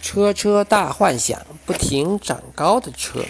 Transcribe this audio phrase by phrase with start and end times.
[0.00, 3.24] 车车大幻想，不停长高的车。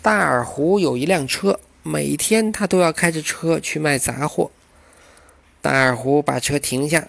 [0.00, 4.50] 大耳狐有一辆车，每天他都要开着车去卖杂货。
[5.60, 7.08] 大耳狐把车停下，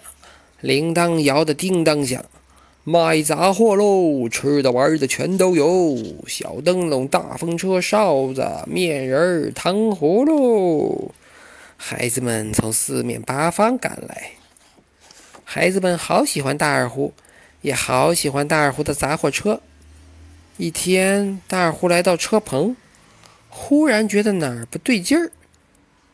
[0.60, 2.26] 铃铛摇得叮当响，
[2.84, 4.27] 卖杂货喽！
[4.27, 5.96] 吃的玩的全都有，
[6.27, 11.14] 小灯笼、大风车、哨子、面人、糖葫芦。
[11.77, 14.32] 孩子们从四面八方赶来。
[15.52, 17.11] 孩子们好喜欢大二胡，
[17.61, 19.63] 也好喜欢大二胡的杂货车。
[20.57, 22.76] 一天，大二胡来到车棚，
[23.49, 25.31] 忽然觉得哪儿不对劲儿。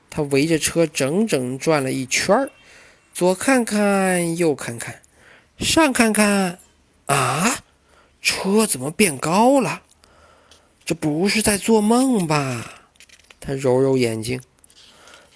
[0.10, 2.50] 他围着车整整转了一圈儿，
[3.14, 5.02] 左看看，右看看，
[5.58, 6.60] 上看看，
[7.08, 7.58] 啊，
[8.22, 9.82] 车怎么变高了？
[10.86, 12.86] 这不是在做梦吧？
[13.42, 14.40] 他揉揉眼睛。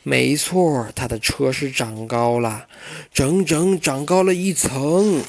[0.03, 2.67] 没错，他的车是长高了，
[3.13, 5.23] 整整长高了一层。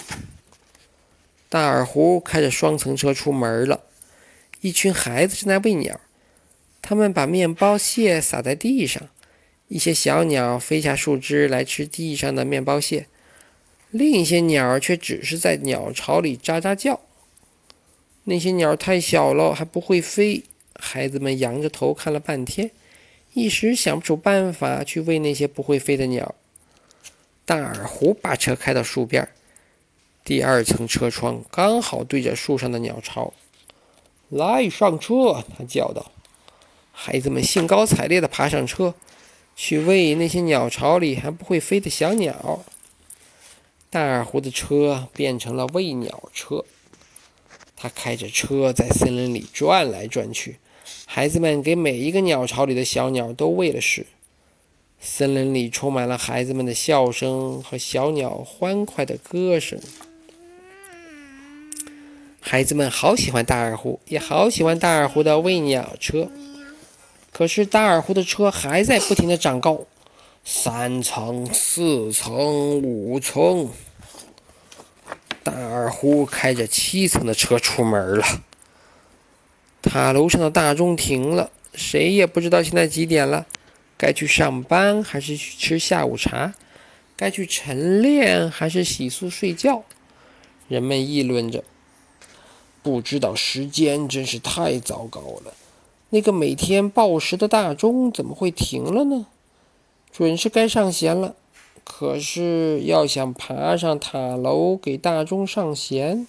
[1.48, 3.80] 大耳狐开着双层车出门了。
[4.60, 6.00] 一群孩子正在喂鸟，
[6.80, 9.08] 他们把面包屑撒在地上，
[9.68, 13.06] 一些小鸟飞下树枝来吃地上的面包屑，
[13.90, 17.00] 另一些鸟却只是在鸟巢里喳喳叫。
[18.24, 20.44] 那些鸟太小了，还不会飞。
[20.74, 22.70] 孩子们仰着头看了半天。
[23.32, 26.34] 一时想不出办法去喂那些不会飞的鸟。
[27.44, 29.28] 大耳狐把车开到树边，
[30.24, 33.32] 第二层车窗刚好对着树上的鸟巢。
[34.28, 35.44] 来，上车！
[35.56, 36.12] 他叫道。
[36.92, 38.94] 孩子们兴高采烈地爬上车，
[39.56, 42.64] 去喂那些鸟巢里还不会飞的小鸟。
[43.88, 46.64] 大耳狐的车变成了喂鸟车，
[47.76, 50.58] 他开着车在森林里转来转去。
[51.06, 54.06] 孩子们给每一个鸟巢里的小鸟都喂了食，
[55.00, 59.80] 森林里充满了孩子们的笑声和小鸟欢快的歌声。
[62.40, 66.28] 孩子们好喜欢大耳狐，也好喜欢大耳狐的喂鸟车。
[67.32, 69.86] 可是大耳狐的车还在不停的长高，
[70.44, 73.70] 三层、四层、五层。
[75.42, 78.42] 大耳狐开着七层的车出门了。
[79.92, 83.44] 塔楼上的大钟停了，谁也不知道现在几点了，
[83.98, 86.54] 该去上班还是去吃下午茶？
[87.16, 89.82] 该去晨练还是洗漱睡觉？
[90.68, 91.64] 人们议论着，
[92.84, 95.54] 不知道时间真是太糟糕了。
[96.10, 99.26] 那个每天报时的大钟怎么会停了呢？
[100.12, 101.34] 准是该上弦了，
[101.82, 106.28] 可是要想爬上塔楼给大钟上弦。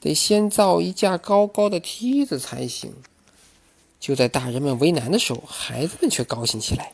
[0.00, 2.94] 得先造一架高高的梯子才行。
[3.98, 6.92] 就在大人们为难的时候，孩子们却高兴起来，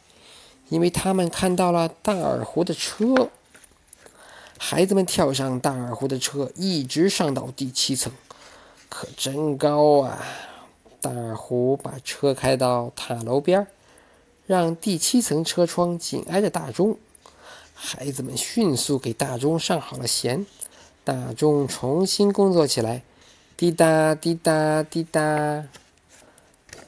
[0.71, 3.31] 因为他们看到了大耳狐的车。
[4.57, 8.11] 孩子们跳上大耳狐的车，一直上到第七层，
[8.89, 10.25] 可真高啊！
[11.01, 13.67] 大耳狐把车开到塔楼边，
[14.47, 16.97] 让第七层车窗紧挨着大钟。
[17.75, 20.47] 孩子们迅速给大钟上好了弦。
[21.05, 23.03] 大众重新工作起来，
[23.59, 25.65] 滴答滴答滴答。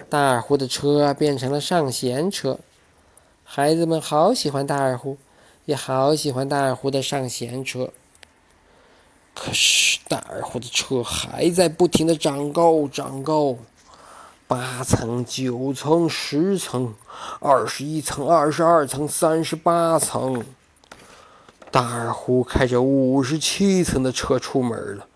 [0.08, 2.58] 大耳狐的车变成了上弦车。
[3.44, 5.18] 孩子们好喜欢大耳狐，
[5.66, 7.90] 也好喜欢大耳狐的上弦车。
[9.34, 13.54] 可是大耳狐的车还在不停的长高长高，
[14.46, 16.94] 八层、九层、十层、
[17.38, 20.42] 二十一层、二十二层、三十八层。
[21.76, 25.06] 大耳狐开着五十七层的车出门了。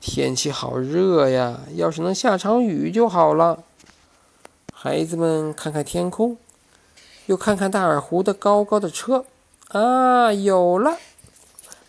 [0.00, 3.62] 天气好热呀，要是能下场雨就好了。
[4.74, 6.36] 孩子们看看天空，
[7.26, 9.24] 又看看大耳狐的高高的车，
[9.68, 10.98] 啊，有了！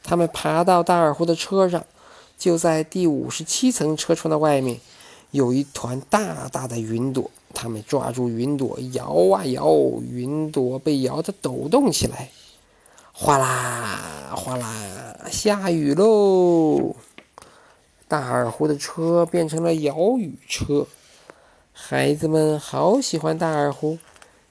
[0.04, 1.84] 他们爬到大耳狐的车上，
[2.38, 4.80] 就在第五十七层车窗的外面，
[5.32, 7.32] 有一团大大的云朵。
[7.56, 9.66] 他们抓住云朵，摇啊摇，
[10.08, 12.30] 云朵被摇得抖动起来。
[13.16, 16.96] 哗啦哗啦，下雨喽！
[18.08, 20.88] 大耳狐的车变成了摇雨车。
[21.72, 24.00] 孩子们好喜欢大耳狐，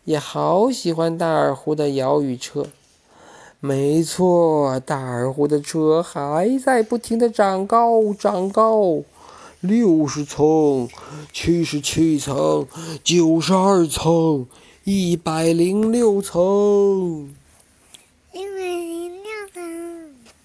[0.05, 2.67] 也好喜欢大耳狐的摇雨车。
[3.59, 9.03] 没错，大耳狐的车还在不停的长高长高，
[9.59, 10.89] 六十层、
[11.33, 12.69] 七十七层、
[13.03, 14.47] 九十二层、
[14.85, 17.35] 一百零六层。
[18.33, 18.92] 因为。